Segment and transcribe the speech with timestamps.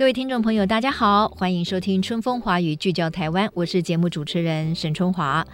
[0.00, 5.46] 各位听众朋友，大家好，欢迎收听《春风华语》，聚焦台湾，我是节目主持人沈春华。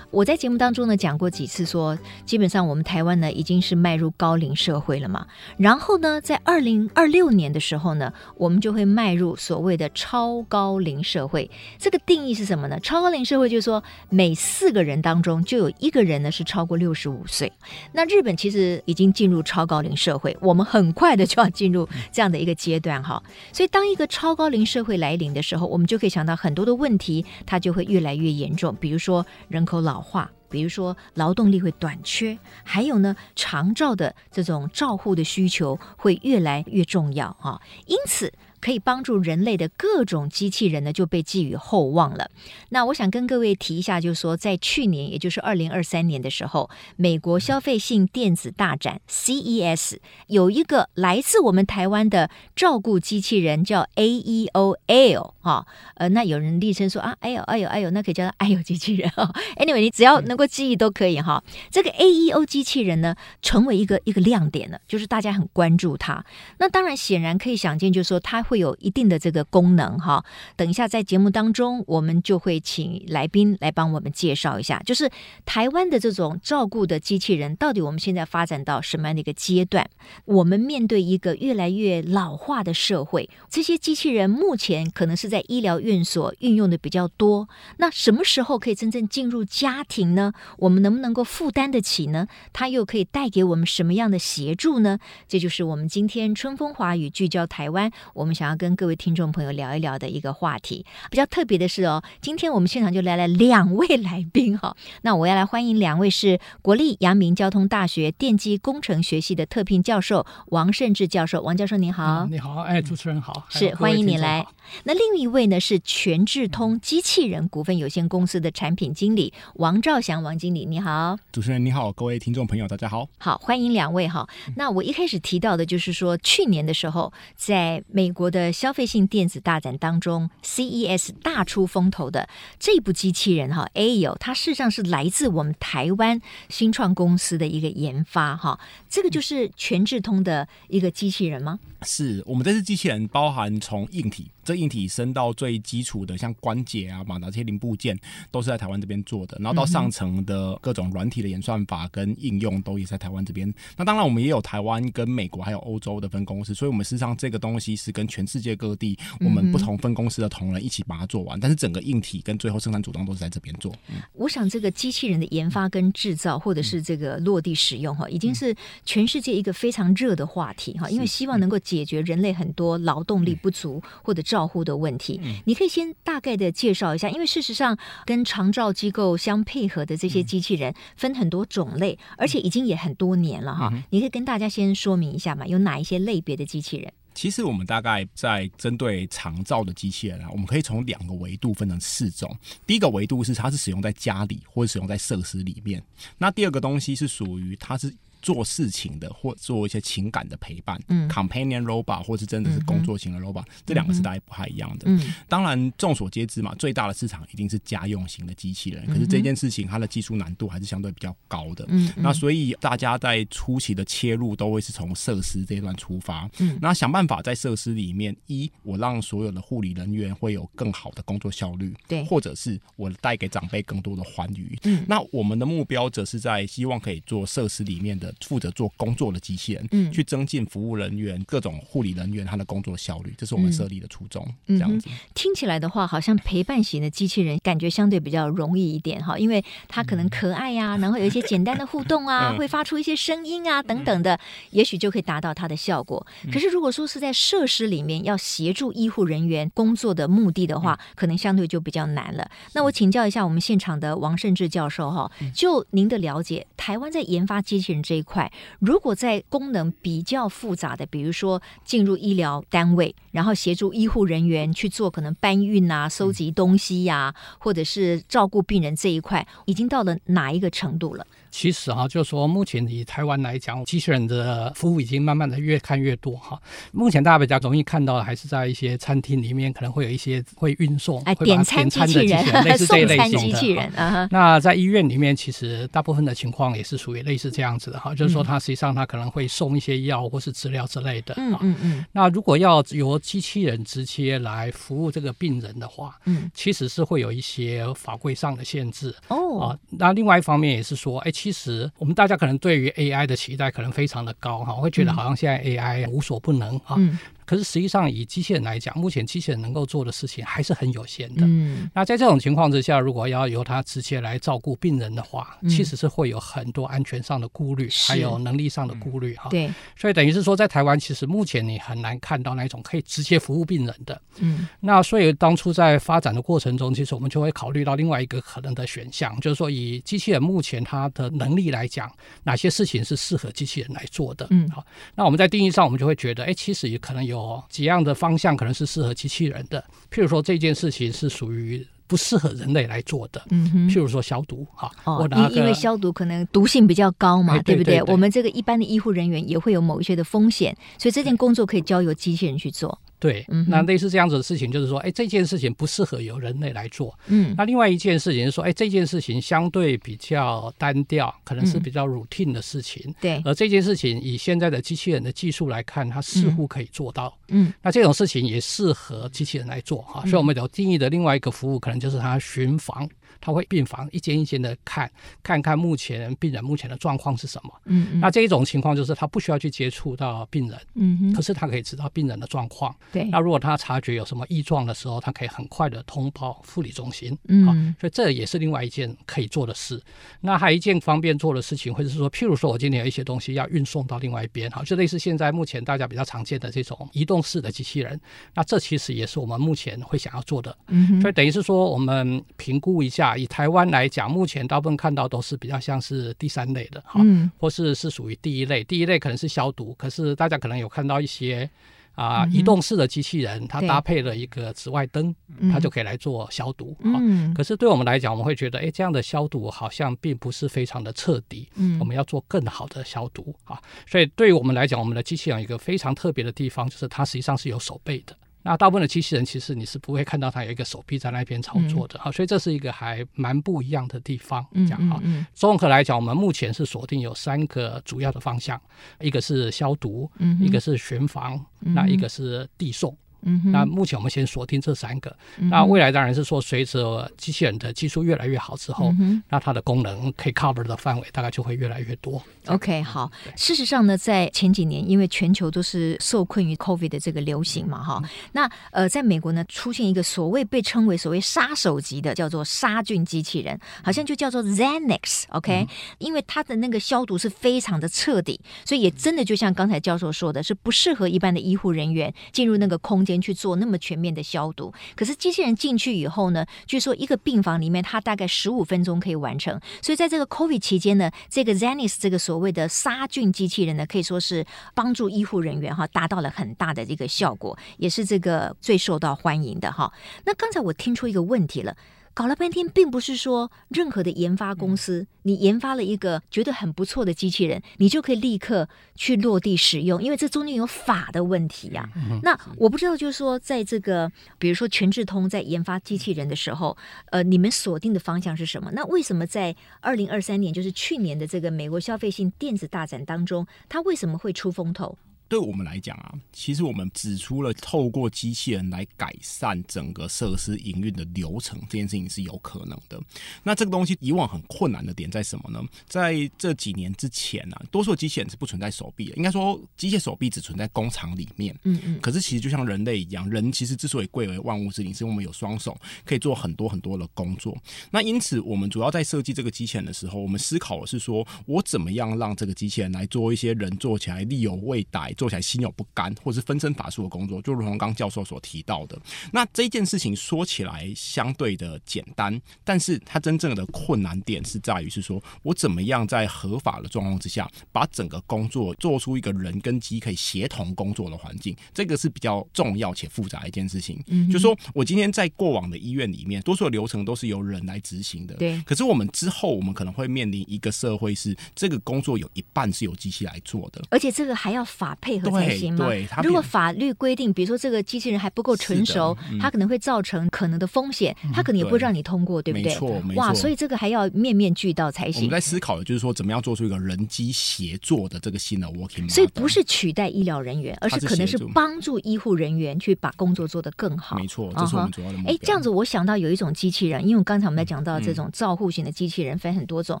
[0.10, 5.26] 我在节目当中呢讲过几次说，基本上我们台湾呢已经是迈入高龄社会了嘛。
[5.58, 11.50] 然后呢，在二零二六年的时候呢，我们就会迈入所谓的超高龄社会。
[11.78, 12.80] 这个定义是什么呢？
[12.80, 17.52] 超高龄社会就是说，每四个人当中就有一个人呢是超过六十五岁。
[17.92, 23.22] 那日本其实已经进入超高龄社会，我们很快的就要进入这样的一个阶段哈。
[23.52, 28.74] 所以当一个超高龄社会来临的时候，我们就可以想到很多的问题，它就会越来越严重。
[28.80, 37.60] 比如说人口老化，比如说劳动力会短缺，还有呢，长照的这种照护的需求会越来越重要啊。
[37.86, 42.30] 因此，可以帮助人类的各种机器人呢，就被寄予厚望了。
[42.70, 55.66] 那我想跟各位提一下，就是说，在去年，也就是二零二三年的时候，美国消费性电子大展 CES 有一个来自我们台湾的照顾机器人，叫 AEO L 哈。
[55.94, 59.32] 呃，那有人昵称说啊，哎呦哎呦哎呦，那可以叫它 哎呦机器人哈。
[59.56, 61.42] Anyway，你只要能够记忆都可以哈。
[61.70, 66.24] 这个 AEO 机器人呢，成为一个一个亮点了，就是大家很关注它。
[66.58, 68.42] 那当然，显然可以想见，就是说它。
[68.48, 70.24] 会有一定的这个功能哈，
[70.56, 75.10] 等一下在节目当中，我们就会请来宾来帮我们介绍一下，就是
[75.44, 79.86] 台湾的这种照顾的机器人，到底我们现在发展到什么样的一个阶段？
[80.24, 90.32] 我们面对一个越来越老化的社会，这些机器人目前可能是在医疗院所运用的比较多，那什么时候可以真正进入家庭呢？
[90.56, 92.26] 我们能不能够负担得起呢？
[92.54, 94.98] 它又可以带给我们什么样的协助呢？
[95.28, 98.37] 这就是我们今天春风华语聚焦台湾，我们。
[98.38, 104.76] 想要跟各位听众朋友聊一聊的一个话题，比较特别的是哦，今天我们现场就来了两位来宾哈。
[105.02, 112.28] 那我要来欢迎两位是国立阳明交通大学电机工程学系的特聘教授王胜志教授，王教授您好。
[112.28, 114.46] 嗯，你好，哎，主持人好，是欢迎你来。
[114.84, 121.18] 那另一位呢是全智通机器人股份有限公司的产品经理王兆祥，王经理你好。
[121.32, 123.08] 主持人你好，各位听众朋友大家好。
[123.18, 124.28] 好，欢迎两位哈。
[124.54, 128.27] 那我一开始提到的就是说，去年的时候在美国。
[128.30, 132.28] 的消费性电子大展当中，CES 大出风头的
[132.58, 138.58] 这部机器人哈，AEO，它事实上是来自我们台湾新创公司的一个研发哈，
[138.88, 141.58] 这个就是全智通的一个机器人吗？
[141.82, 144.30] 是我们这次机器人包含从硬体。
[144.44, 147.94] 这硬体升到最基础的，像关节啊、马达这些零部件，
[148.30, 149.36] 都是在台湾这边做的。
[149.38, 153.52] 然后到上层的各种软体的演算法跟应用，都也在台湾这边。
[153.76, 161.38] 那当然，我们也有台湾跟美国还有欧洲的分公司，所以我们事实上这个东西是跟全世界各地我们不同分公司的同仁一起把它做完。
[161.38, 163.70] 但是整个硬体跟最后生产组装都是在这边做。
[163.88, 163.96] 嗯。
[164.14, 168.56] 我想这个机器人的研发跟制造，或者是这个落地使用哈，已经是
[168.86, 183.70] 全世界一个非常热的话题哈，因为希望能够解决人类很多劳动力不足或者照护的问题，你可以先大概的介绍一下，因为事实上跟长照机构相配合的这些机器人分很多种类，而且已经也很多年了哈。
[183.90, 186.90] 你可以跟大家先说明一下嘛，有哪一些类别的机器人？
[187.14, 192.34] 其实我们大概在针对长照的机器人啊，我们可以从两个维度分成四种。
[192.66, 195.82] 第一个维度是它是使用在家里或者使用在设施里面，
[196.16, 197.94] 那第二个东西是属于它是。
[198.20, 204.84] 做事情的或做一些情感的陪伴，嗯，companion robot 或是真的是工作型的 robot，嗯，这两个是大概不太一样的。
[204.86, 211.64] 嗯，当然众所皆知嘛，最大的市场一定是家用型的机器人，嗯，可是这件事情它的技术难度还是相对比较高的。
[211.68, 216.28] 嗯，那所以大家在初期的切入都会是从设施这一段出发。
[216.38, 224.58] 嗯，那想办法在设施里面，一我让所有的护理人员会有更好的工作效率，对，或者是我带给长辈更多的欢愉。
[224.64, 228.08] 嗯，那我们的目标则是在希望可以做设施里面的。
[228.26, 234.26] 负责做工作的机器人，嗯，去增进服务人员、各种护理人员他的工作效率，这是我们设立的初衷。
[234.46, 244.18] 嗯、这样子、嗯、听起来的话，好像陪伴型的机器人感觉相对比较容易一点哈，因为它可能可爱呀、啊，然后有一些简单的互动啊， 会发出一些声音啊等等的，
[244.50, 246.04] 也许就可以达到它的效果。
[246.32, 252.30] 可是如果说是在设施里面要协助医护人员工作的目的的话，可能相对就比较难了。
[252.52, 271.06] 那我请教一下我们现场的王胜志教授哈，就您的了解，台湾在研发机器人这一块，如果在功能比较复杂的，比如说进入医疗单位，然后协助医护人员去做可能搬运啊、收集东西呀、啊，或者是照顾病人这一块，已经到了哪一个程度了？
[271.30, 276.40] 其实哈、啊，就是说目前以台湾来讲，机器人的服务已经慢慢的越看越多哈。
[276.72, 283.18] 目前大家比较容易看到的，还是在一些餐厅里面，可能会有一些会运送、哎、会点餐机器人， 类似这一类型的。
[283.18, 291.14] 机器人啊、那在医院里面，其实大部分的情况也是属于类似这样子的哈，就是说它实际上它可能会送一些药或是资料之类的。
[291.18, 291.84] 嗯嗯嗯。
[291.92, 299.40] 那如果要由机器人直接来服务这个病人的话，嗯，其实是会有一些法规上的限制哦。
[299.40, 301.12] 啊，那另外一方面也是说，哎。
[301.18, 306.76] 其实我们大家可能对于 AI 的期待可能非常的高哈，我会觉得好像现在 AI 无所不能啊。
[306.76, 306.96] 嗯
[307.28, 311.26] 可是实际上，以机器人来讲，目前机器人能够做的事情还是很有限的。
[311.26, 319.28] 嗯，那在这种情况之下，如果要由它直接来照顾病人的话，嗯、其实是会有很多安全上的顾虑，还有能力上的顾虑哈。
[319.28, 324.00] 对，所以等于是说，在台湾，其实目前你很难看到那种可以直接服务病人的。
[324.20, 331.92] 嗯，那所以当初在发展的过程中，其实我们就会考虑到另外一个可能的选项，就是说，以机器人目前它的能力来讲，
[332.22, 334.26] 哪些事情是适合机器人来做的？
[334.30, 334.64] 嗯，好，
[334.94, 337.17] 那我们在定义上，我们就会觉得，哎，其实也可能有。
[337.18, 347.82] 哦，几样的方向可能是适合机器人的，譬如说这件事情是属于不适合人类来做的，嗯哼，譬如说消毒哈，哦，因因为消毒可能毒性比较高嘛，对不对？
[347.84, 352.78] 我们这个一般的医护人员也会有某一些的风险，所以这件工作可以交由机器人去做。
[352.98, 356.98] 对，那类似这样子的事情，就是说，哎，这件事情不适合由人类来做。
[357.06, 362.94] 嗯，那另外一件事情是说，哎，这件事情相对比较单调，可能是比较 routine 的事情。
[363.00, 367.16] 对，而这件事情以现在的机器人的技术来看，它似乎可以做到。
[367.28, 370.00] 嗯，那这种事情也适合机器人来做哈。
[370.02, 372.88] 所以我们有定义的另外一个服务，可能就是它巡房。
[373.20, 374.90] 他会病房一间一间的看，
[375.22, 377.52] 看看目前病人目前的状况是什么。
[377.64, 382.74] 嗯，嗯，那这一种情况就是他不需要去接触到病人，嗯哼，可是他可以知道病人的状况。
[382.92, 387.16] 对，那如果他察觉有什么异状的时候，他可以很快的通报护理中心。
[387.28, 389.82] 嗯，好，所以这也是另外一件可以做的事。
[390.20, 398.00] 那还有一件方便做的事情，或者是说，譬如说我今天有一些东西要运送到另外一边，好，就类似现在目前大家比较常见的这种移动式的机器人。
[398.34, 400.56] 那这其实也是我们目前会想要做的。
[400.68, 403.07] 嗯哼，所以等于是说，我们评估一下。
[403.16, 408.64] 以台湾来讲，目前大部分看到都是比较像是第三类的哈，嗯，或是是属于第一类。
[408.64, 411.48] 第一类可能是消毒，可是大家可能有看到一些
[411.94, 415.14] 啊、呃、移动式的机器人，它搭配了一个紫外灯，
[415.52, 416.76] 它就可以来做消毒。
[416.82, 421.48] 嗯，可是对我们来讲，我们会觉得，哎，这样的消毒好像并不是非常的彻底。
[421.54, 423.60] 嗯，我们要做更好的消毒啊。
[423.86, 428.16] 所以对于我们来讲，我们的机器人有一个非常特别的地方，就是它实际上是有手背的。
[428.48, 434.44] 那大部分的机器人其实你是不会看到它有一个手臂在那边操作的，好、嗯，所以这是一个还蛮不一样的地方。
[434.54, 434.98] 这样哈，
[435.34, 438.58] 综合来讲，我们目前是锁定有三个主要的方向，
[439.00, 442.96] 一个是消毒，嗯、一个是巡防，嗯、那一个是递送。
[443.22, 445.14] 嗯，那目前我们先锁定这三个。
[445.38, 452.22] 嗯、那未来当然是说，随着机器人的技术越来越好之后，嗯、那它的功能可以 cover 的范围大概就会越来越多。
[452.46, 453.10] OK，好。
[453.36, 458.08] 事实上呢，在前几年，因为全球都是受困于 COVID 的这个流行嘛，哈、嗯。
[458.32, 465.24] 那呃，在美国呢，出现一个所谓被称为所谓杀手级的，叫做杀菌机器人，好像就叫做 Xanax。
[465.30, 465.68] OK，、嗯、
[465.98, 479.58] 因为它的那个消毒是非常的彻底，所以也真的就像刚才教授说的，是不适合一般的医护人员进入那个空先去做那么全面的消毒，可是机器人进去以后呢，据说一个病房里面它大概十五分钟可以完成。
[479.80, 489.90] 所以在这个 COVID 期间呢，这个 Zenis 这个所谓的杀菌机器人呢，可以说是帮助医护人员哈达到了很大的这个效果，也是这个最受到欢迎的哈。
[490.26, 491.74] 那刚才我听出一个问题了。
[492.18, 502.18] 搞了半天，并不是说任何的研发公司，你研发了一个觉得很不错的机器人，你就可以立刻去落地使用，因为这中间有法的问题呀、啊。
[502.24, 506.76] 那我不知道，就是说，在这个比如说全智通在研发机器人的时候，
[507.12, 508.72] 呃，你们锁定的方向是什么？
[508.72, 514.98] 那为什么在二零二三年，就是去年的这个美国消费性电子大展当中，它为什么会出风头？
[515.28, 522.98] 对我们来讲啊，其实我们指出了透过机器人来改善整个设施营运的流程，这件事情是有可能的。
[523.42, 525.62] 那这个东西以往很困难的点在什么呢？
[525.86, 531.54] 在这几年之前啊，多数机器人是不存在手臂的，应该说机械手臂只存在工厂里面。
[531.64, 532.00] 嗯嗯。
[532.00, 537.54] 可是其实就像人类一样，人其实之所以贵为万物之灵，是因为我们有双手可以做很多很多的工作。
[537.90, 545.12] 那因此，我们主要在设计这个机器人的时候，我们思考的是说我怎么样让这个机器人来做一些人做起来力有未逮。
[545.18, 548.98] 做起来心有不甘，或是分身乏术的工作，就如同刚教授所提到的。
[549.32, 564.02] 那这件事情说起来相对的简单，但是它真正的困难点是在于是说我怎么样在合法的状况之下，把整个工作做出一个人跟机可以协同工作的环境，这个是比较重要且复杂的一件事情。
[564.06, 568.34] 嗯，就是说我今天在过往的医院里面，多数的流程都是由人来执行的。
[568.34, 568.60] 对。
[568.62, 575.86] 可是我们之后，我们可能会面临一个社会是这个工作有一半是由机器来做的，而且这个还要法配合才行吗？
[575.86, 582.72] 对，对，如果法律规定，比如说这个机器人还不够成熟，嗯、它可能会造成可能的风险，它可能也不会让你通过，对，不对？
[582.72, 583.22] 没错，没错。
[583.22, 585.22] 哇，所以这个还要面面俱到才行。
[585.22, 589.08] 我们在思考的就是说，怎么样做出一个人机协作的这个新的 working。
[589.08, 594.16] 所以不是取代医疗人员，而是可能是帮助医护人员去把工作做得更好。
[594.16, 595.32] 没错，这是我们主要的目标。
[595.32, 600.00] 哎、uh-huh，这样子我想到有一种机器人，因为刚才我们在讲到这种照护型的机器人分很多种，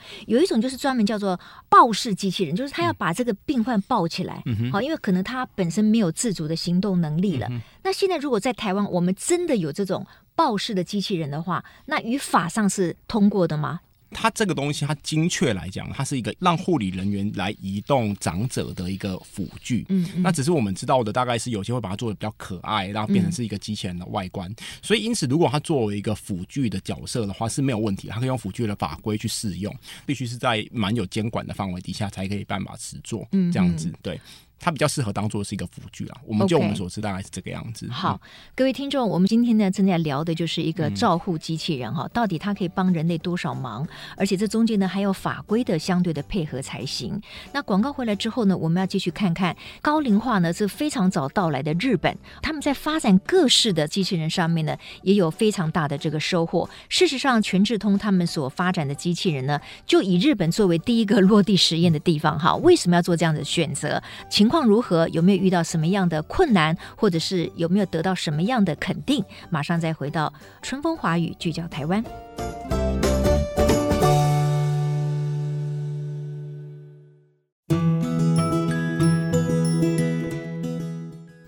[0.00, 7.46] 嗯、有一种就是专门叫做抱式机器人，就是他要把这个病患抱起来，嗯、好，因为可能他本身没有自主的行动能力了。
[7.50, 13.80] 嗯、那现在如果在台湾，我们真的有这种抱式的机器人的话，那语法上是通过的吗？
[14.16, 19.84] 它这个东西，它精确来讲，它是一个让护理人员来移动长者的一个辅具。
[19.88, 24.48] 嗯，嗯，那只是我们知道的，大概是有些会把它做的比较可爱，然后变成是一个机器人的外观。
[24.48, 29.74] 嗯、所以，因此，如果它作为一个辅具的角色的话，是没有问题，它可以用辅具的法规去适用，
[30.06, 33.26] 必须是在蛮有监管的范围底下才可以办法实做。
[33.32, 34.20] 嗯，这样子对。
[34.64, 37.86] 它比较适合当做是一个辅具啊，我们就我们所知大概是这个样子。
[37.90, 38.18] 好，
[38.54, 43.86] 各位听众，我们今天呢正在聊的就是一个照护机器人哈、嗯，到底它可以帮人类多少忙？
[44.16, 47.20] 而且这中间呢还有法规的相对的配合才行。
[47.52, 56.66] 那广告回来之后呢，我们要继续看看高龄化呢是非常早到来的日本，他们在发展各式的机器人上面呢也有非常大的这个收获。
[56.88, 62.56] 事实上，全智通他们所发展的机器人呢，就以日本作为第一个落地实验的地方哈。
[62.56, 64.02] 为什么要做这样的选择？
[64.30, 65.08] 情况况如何？
[65.08, 69.24] 有没有遇到什么样的困难，或者是有没有得到什么样的肯定？
[69.50, 70.32] 马上再回到
[70.62, 72.04] 春风华语，聚焦台湾。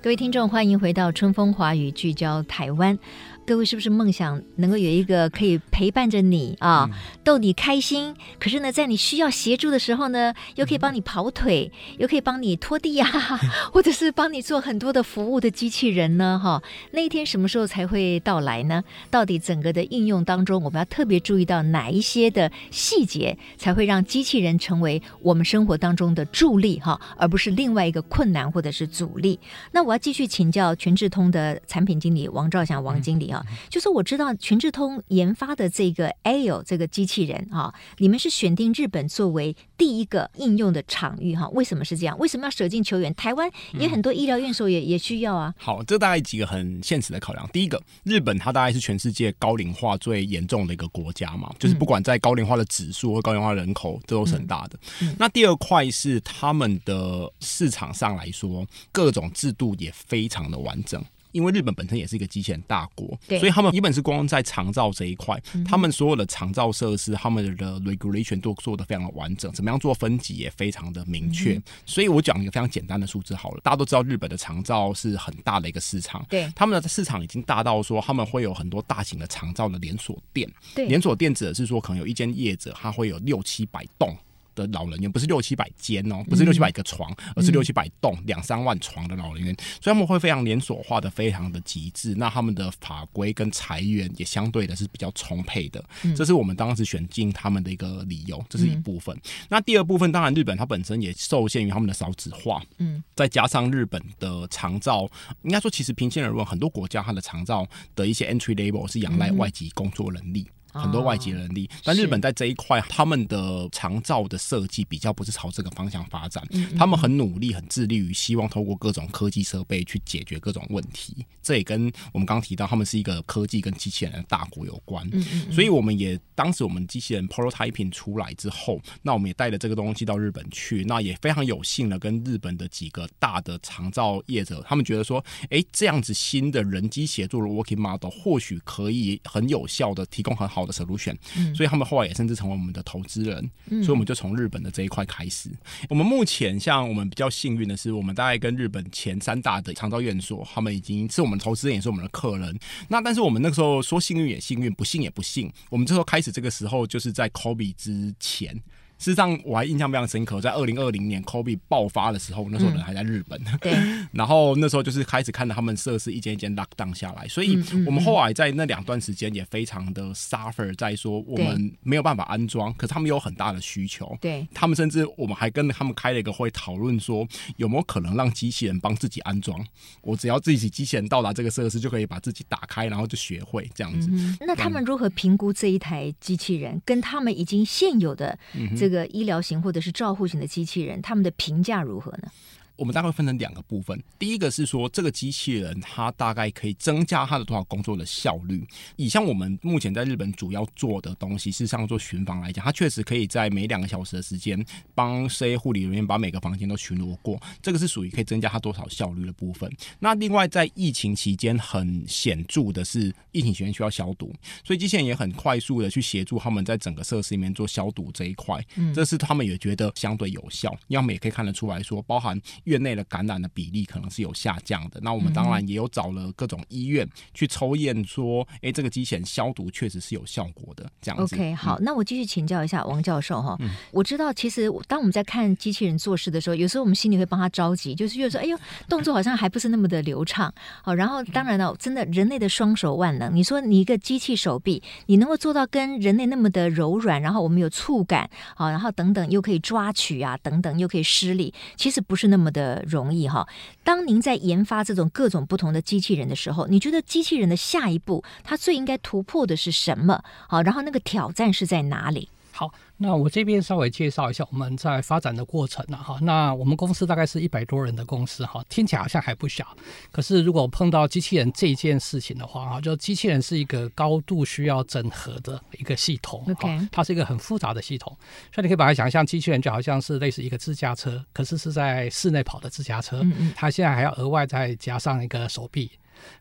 [0.02, 2.98] 各位听众，欢迎回到春风华语，聚焦台湾。
[3.46, 6.90] 各位是不是梦想能够有一个可以陪伴着你啊，
[7.22, 8.12] 逗你开心？
[8.40, 13.06] 可是呢，在你需要协助的时候呢，又可以帮你跑腿，又可以帮你拖地呀，
[13.72, 16.40] 或者是帮你做很多的服务的机器人呢？
[16.42, 16.60] 哈，
[16.90, 18.82] 那一天什么时候才会到来呢？
[19.12, 29.38] 到底整个的应用当中，我们要特别注意到哪一些的细节，才会让机器人成为我们生活当中的助力哈，而不是另外一个困难或者是阻力？
[29.70, 33.35] 那我要继续请教全智通的产品经理王兆祥王经理啊。
[33.68, 41.48] 就是我知道全智通研发的这个 AIO 这个机器人啊，你们是选定日本作为第一个应用的场域哈？
[41.50, 42.18] 为什么是这样？
[42.18, 43.14] 为什么要舍近求远？
[43.14, 45.54] 台湾也很多医疗院所也也需要啊。
[45.58, 47.48] 好，这大概几个很现实的考量。
[47.52, 54.78] 第一个，日本它大概是全世界高龄化最严重的一个国家嘛，就是不管在高龄化的指数或高龄化人口，这都是很大的。
[55.18, 61.02] 那第二块是他们的市场上来说，各种制度也非常的完整。
[61.36, 63.06] 因为日本本身也是一个机器人大国，
[63.38, 71.62] 所以他们基本是光在长照这一块，嗯，他们所有的长照设施，他们的 regulation 都做的非常的完整，怎么样做分级也非常的明确，嗯。
[71.84, 84.16] 所以我讲一个非常简单的数字好了，大家都知道日本的长照是很大的一个市场，对，他们的市场已经大到说他们会有很多大型的长照的连锁店，对，连锁店指的是说可能有一间业者，他会有六七百栋。
[84.56, 92.14] 的老人院不是六七百间哦，不是六七百个床，嗯、而是六七百栋两三万床的老人院，所以他们会非常连锁化的，非常的极致。
[92.16, 95.84] 那他们的法规跟裁员也相对的是比较充沛的，
[96.16, 99.16] 这是我们当时选进他们的一个理由，这是一部分。
[99.48, 105.06] 那第二部分，当然日本它本身也受限于他们的少子化，嗯，再加上日本的长照，
[105.42, 110.46] 应该说其实平心而论，很多国家它的长照的一些 entry level 是仰赖外籍工作能力。
[110.78, 116.46] 很多外籍人力，但日本在这一块，他们的长照的设计比较不是朝这个方向发展。
[116.76, 121.24] 他们很努力，很致力于希望透过各种科技设备去解决各种问题。
[121.42, 125.08] 这也跟我们刚刚提到，他们是一个科技跟机器人的大国有关。
[125.50, 141.16] 所以我们也当时我们机器人 prototyping 出来之后，那我们也带着这个东西到日本去，那也非常有幸的跟日本的几个大的长照业者，他们觉得说，哎，这样子新的人机协作的 working model 或许可以很有效的提供很好的 solution，
[141.54, 145.50] 所以他们后来也甚至成为我们的投资人，所以我们就从日本的这一块开始。
[145.88, 152.58] 我们目前像我们比较幸运的是，我们大概跟日本前三大的长照院所，他们已经是我们投资人，也是我们的客人。
[152.88, 155.52] 那但是我们那个时候说幸运也幸运，不幸也不幸。
[155.70, 158.60] 我们这时候开始这个时候就是在 Kobe 之前。
[158.98, 163.40] 事实上，我还印象非常深刻，在二零二零年 Kobe 爆发的时候，那时候人还在日本。
[163.60, 163.74] 对。
[164.12, 174.16] 然后那时候就是开始看到他们设施一间一间 lock down 下来，所以我们后来在那两段时间也非常的 suffer，在说我们没有办法安装，可是他们有很大的需求。
[174.20, 174.46] 对。
[174.54, 177.26] 他们甚至我们还跟他们开了一个会，讨论说
[177.56, 179.62] 有没有可能让机器人帮自己安装。
[180.00, 184.08] 我只要自己机器人到达这个设施，就可以把自己打开，然后就学会这样子。
[184.10, 188.38] 嗯、那他们如何评估这一台机器人跟他们已经现有的
[188.76, 192.30] 这这个医疗型或者是照护型的机器人，他们的评价如何呢？
[192.76, 198.66] 我们大概分成两个部分，第一个是说这个机器人它大概可以增加它的多少工作的效率。
[198.96, 204.62] 以像我们目前在日本主要做的东西，是像做巡房来讲，它确实可以在每两个小时的时间
[204.94, 209.70] 帮 C 护理人员把每个房间都巡逻过，这个是属于可以增加它多少效率的部分。
[209.98, 218.62] 那另外在疫情期间很显著的是，疫情期间需要消毒，所以机器人也很快速的去协助他们在整个设施里面做消毒这一块，
[218.94, 220.70] 这是他们也觉得相对有效。
[220.88, 222.38] 因为我们也可以看得出来说，包含。
[222.66, 230.86] 院内的感染的比例可能是有下降的，那我们当然也有找了各种医院去抽验，说，哎，这个机器人消毒确实是有效果的。
[231.00, 231.34] 这样子。
[231.34, 233.56] OK，好，嗯、那我继续请教一下王教授哈。
[233.92, 238.58] 我知道，其实当我们在看机器人做事的时候，有时候我们心里会帮他着急，就是觉得说，哎呦，
[238.88, 240.52] 动作好像还不是那么的流畅。
[240.82, 253.46] 好，然后当然了，真的人类的双手万能，你说你一个机器手臂，你能够做到跟人类那么的柔软，然后我们有触感，好，然后等等又可以抓取啊，等等又可以施力，其实不是那么的容易哈。
[253.84, 260.24] 当您在研发这种各种不同的机器人的时候，你觉得机器人的下一步，它最应该突破的是什么？
[260.48, 262.30] 好，然后那个挑战是在哪里？
[262.50, 262.72] 好。
[262.98, 266.18] 那我这边稍微介绍一下我们在发展的过程啊，哈。
[266.22, 269.66] 那我们公司大概是一百多人的公司哈，听起来好像还不小。
[270.10, 278.16] 可是如果碰到机器人这件事情的话哈，就机器人是一个高度需要整合的一个系统，OK，它是一个很复杂的系统。
[278.54, 283.22] 所以你可以把它想象，机器人就好像是类似一个自驾车，可是是在室内跑的自驾车。
[283.54, 285.90] 它现在还要额外再加上一个手臂。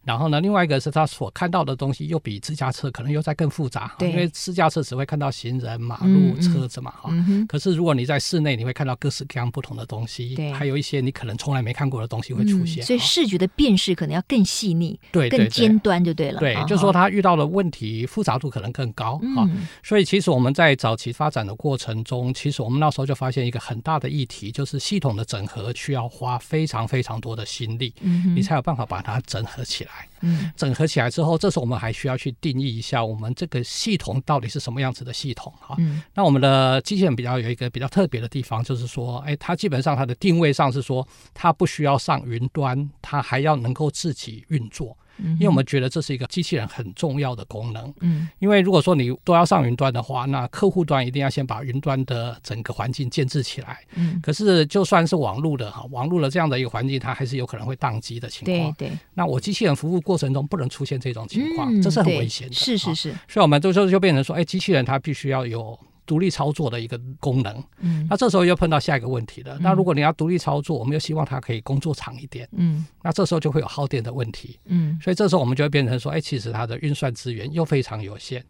[0.04, 7.46] 然后呢，另外一个是他所看到的东西又比自驾车可能又在更复杂，因为私家车只会看到行人、马路、车子嘛，哈、嗯。
[7.48, 12.84] 可是如果你在室内，你会看到各式各样不同的东西，还有一些你可能从来没看过的东西会出现。
[12.84, 16.40] 嗯、所以视觉的辨识可能要更细腻，对，更尖端就对了。
[16.40, 19.68] 对，就是说他遇到的问题复杂度可能更高啊、嗯。
[19.84, 30.08] 所以其实我们在早期发展的过程中，其实我们那时候就发现一个很大的议题，就是系统的整合需要花非常非常多的心力，嗯，你才有办法把它整合起来。
[30.22, 35.76] 嗯，整合起来之后，这时候我们还需要去定义一下，我们这个系统到底是什么样子的系统哈。
[35.80, 44.98] 嗯，那我们的机器人比较有一个比较特别的地方，就是说，哎，它基本上它的定位上是说，它不需要上云端，它还要能够自己运作。
[45.18, 47.94] 因为我们觉得这是一个机器人很重要的功能。
[48.02, 53.80] 嗯，因为如果说你都要上云端的话，那客户端一定要先把云端的整个环境建置起来。
[53.96, 58.74] 嗯，可是就算是网络的哈，网络的这样的一个环境，它还是有可能会宕机的情况。
[58.74, 58.98] 对对。
[59.14, 62.54] 那我机器人服务过程中不能出现这种情况，这是很危险的。
[62.54, 63.12] 是是是。
[63.28, 65.78] 所以我们就就就变成说，哎，机器人它必须要有。
[66.06, 69.56] 独立操作的一个功能，嗯，那这时候又碰到下一个问题了。
[69.56, 78.44] 嗯、那如果你要独立操作，我们又希望它可以工作长一点，嗯，那这时候就会有耗电的问题，嗯，所以这时候我们就会变成说，哎，其实它的运算资源又非常有限。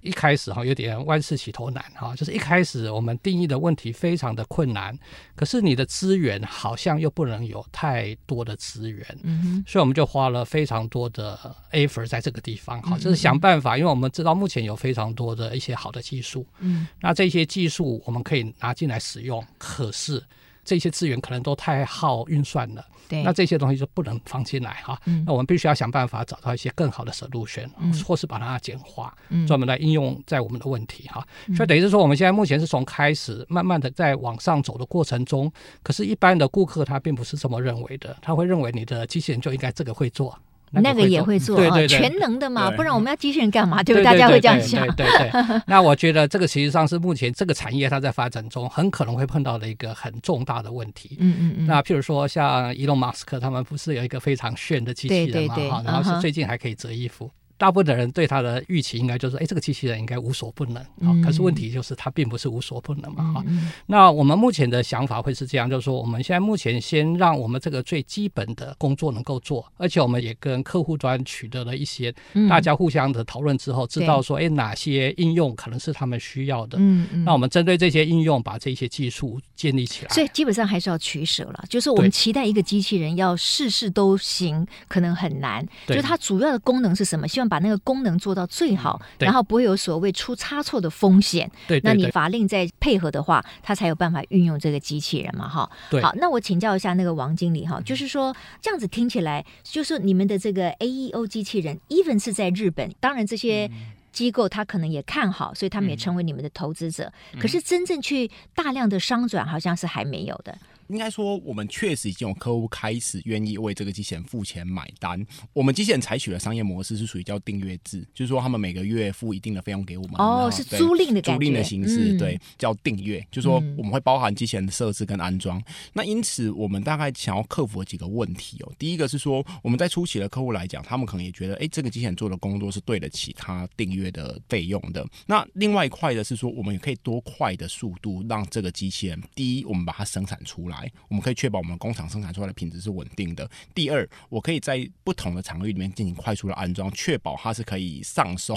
[0.00, 4.98] 一开始哈有点万事起头难哈，就是一开始我们定义的问题非常的困难，
[5.36, 11.38] 可是你的资源好像又不能有太多的资源，嗯，所以我们就花了非常多的
[11.72, 20.22] effort 在这个地方哈，就是想办法，因为我们知道目前有非常多的一些好的技术，嗯，那这些技术我们可以拿进来使用，可是
[20.64, 22.84] 这些资源可能都太耗运算了。
[23.08, 29.12] 对，那这些东西就不能放进来哈、嗯，那我们必须要想办法找到一些更好的 solution，、嗯、或是把它简化，
[29.46, 31.54] 专、嗯、门来应用在我们的问题哈、嗯。
[31.54, 40.38] 所以等于是说，我们现在目前是从开始慢慢的在往上走的过程中，可是，一般的顾客他并不是这么认为的，他会认为你的机器人就应该这个会做。
[40.80, 43.82] 那个也会做，对对对，全能的嘛，不然我们要机器人干嘛？
[43.82, 44.04] 对不对？
[44.04, 44.86] 大家会这样想。
[44.94, 45.62] 对对对。
[45.66, 51.16] 那我觉得这个实际上是目前这个产业它在发展中很可能会碰到的一个很重大的问题。
[51.20, 51.66] 嗯嗯嗯。
[51.66, 55.54] 那譬如说像伊隆马斯克他们不是有一个非常炫的机器人嘛？
[55.54, 57.30] 哈，然后是最近还可以折衣服。
[57.62, 61.14] 大部分的人对他的预期应该就是，哎，这个机器人应该无所不能啊。
[61.24, 63.34] 可是问题就是，它并不是无所不能嘛。
[63.34, 72.12] 哈、嗯，那我们目前的想法会是这样，就是说，我们现在目前先让我们这个最基本的工作能够做，而且我们也跟客户端取得了一些
[72.48, 76.78] 大家互相的讨论之后，知道说，哎，哪些应用可能是他们需要的。
[76.80, 77.22] 嗯嗯。
[77.22, 80.10] 那我们针对这些应用，把这些技术建立起来。
[80.12, 85.64] 所以基本上还是要取舍了，就是我们期待一个机器人要事事都行，可能很难。
[85.86, 87.28] 就是它主要的功能是什么？
[87.28, 91.46] 希望把那个功能做到最好，嗯、然后不会有所谓出差错的风险。
[91.68, 95.70] 对，对，对，那你法令再配合的话，它才有办法运用这个机器人嘛，哈。
[95.90, 96.00] 对。
[96.00, 103.70] 好，那我请教一下那个王经理哈，就是说这样子听起来，就是你们的这个 AEO 机器人，even 是在日本，当然这些
[104.12, 107.12] 机构他可能也看好，所以他们也成为你们的投资者。
[107.34, 110.56] 嗯、可是真正去大量的商转，好像是还没有的。
[110.92, 115.26] 应该说，我们确实已经有客户开始愿意为这个机器人付钱买单。
[115.54, 120.16] 我们机器人采取的商业模式是属于叫订阅制，就是说他们每个月付一定的费用给我们。
[120.18, 123.26] 哦，是租赁的，租赁的形式，嗯、对，叫订阅。
[123.30, 125.58] 就是说我们会包含机器人的设置跟安装。
[125.60, 128.72] 嗯、那因此，我们大概想要克服几个问题哦。
[128.78, 135.06] 第一个是说，我们在初期的客户来讲，他们可能也觉得，哎，这个机器人做的工作是对得起他订阅的费用的。
[135.26, 141.62] 那另外一块的是说，我们也可以多快的速度让这个机器人，第一，我们把它生产出来，我们可以确保。
[141.62, 143.48] 我们工厂生产出来的品质是稳定的。
[143.72, 148.56] 第二，我可以在不同的场域里面进行快速的安装，确保它是可以上手。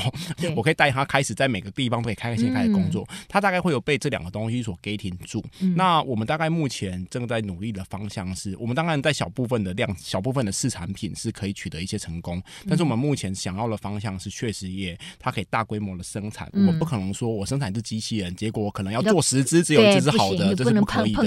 [0.55, 3.07] 我可以带它开始在每个地方都可以开开心心开始工作。
[3.29, 5.43] 它大概会有被这两个东西所 gating 住。
[5.75, 16.49] 那我们大概目前正在努力的方向是，我们当然在小部分的量、小部分的试产品是可以取得一些成功，但是我们目前想要的方向是，确实也它可以大规模的生产。
[16.53, 21.25] 我们不可能说我生产一只机器人，结果我可能要做十只，只有一只是好的，这是不可以的。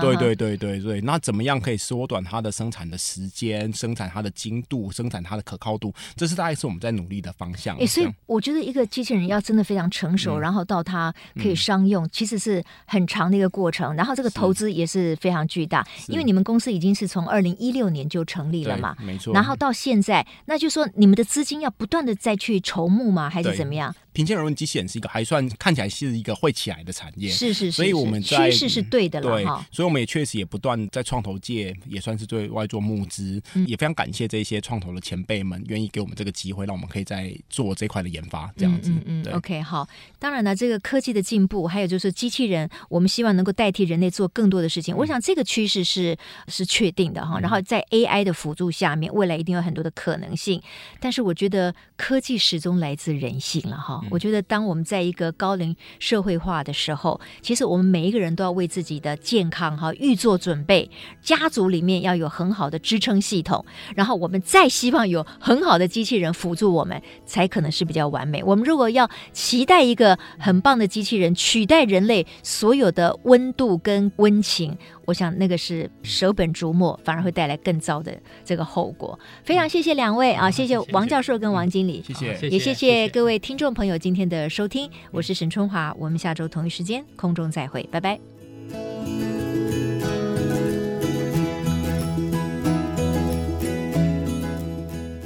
[0.00, 1.16] 对对对对对，那。
[1.26, 5.92] 怎么样可以缩短它的生产的时间、生产它的精度、生产它的可靠度？
[6.14, 7.76] 这是大概是我们在努力的方向。
[7.78, 13.92] 哎，所以我觉得一个机器人要真的非常成熟，嗯、然后到它可以商用，嗯、其实是很长的一个过程。
[13.96, 19.34] 然后这个投资也是非常巨大，因为你们公司已经是从二零一六年就成立了嘛，没错。
[19.34, 23.28] 然后到现在，那就说你们的资金要不断的再去筹募吗？
[23.28, 23.92] 还是怎么样？
[24.16, 38.90] 平心而论，机器人是一个还算看起来是一个会起来的产业，是是是，所以我们在趋势是对的了对，所以我们也确实也不断在创投界也算是对外做募资，嗯、也非常感谢这些创投的前辈们愿意给我们这个机会，让我们可以在做这块的研发，这样子。
[38.90, 39.86] 嗯嗯，嗯，OK，好。
[40.18, 44.94] 当然了，这个科技的进步，还有就是机器人，我们希望能够代替人类做更多的事情。
[44.94, 46.16] 嗯、我想这个趋势是
[46.48, 47.38] 是确定的哈。
[47.40, 50.62] 然后在 AI 的辅助下面，未来一定有很多的可能性。
[51.00, 54.00] 但是我觉得科技始终来自人性了哈。
[54.10, 60.90] 我觉得当我们在一个高龄社会化的时候，其实我们每一个人都要为自己的健康哈预做准备。
[61.22, 63.64] 家族里面要有很好的支撑系统，
[63.94, 68.42] 然后我们再希望有很好的机器人辅助我们，才可能是比较完美。
[68.42, 78.14] 我们如果要期待一个很棒的机器人取代人类所有的温度跟温情，我想那个是舍本逐末，反而会带来更糟的
[78.44, 79.18] 这个后果。
[79.44, 84.90] 非常谢谢两位啊，谢谢王教授跟王经理，谢谢，也谢谢各位听众朋友今天的收听。
[85.12, 88.18] 我是沈春华，我们下周同一时间空中再会，拜拜。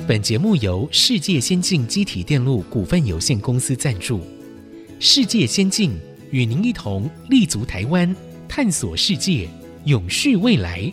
[0.07, 4.21] 本节目由世界先进机体电路股份有限公司赞助，
[4.99, 5.97] 世界先进
[6.33, 8.15] 与您一同立足台湾，
[8.49, 9.49] 探索世界，
[9.85, 10.93] 永续未来。